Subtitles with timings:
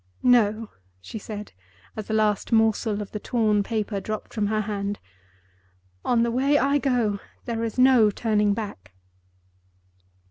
[0.23, 0.69] "No!"
[0.99, 1.51] she said,
[1.95, 4.97] as the last morsel of the torn paper dropped from her hand.
[6.03, 8.93] "On the way I go there is no turning back."